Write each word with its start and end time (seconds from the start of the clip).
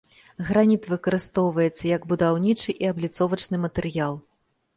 Граніт 0.45 0.87
выкарыстоўваецца 0.93 1.83
як 1.97 2.01
будаўнічы 2.15 2.71
і 2.83 2.91
абліцовачны 2.93 3.55
матэрыял. 3.69 4.13